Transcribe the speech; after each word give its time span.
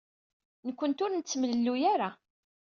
Nekkenti 0.67 1.01
ur 1.05 1.11
nettemlelluy 1.13 1.83
ara. 1.93 2.09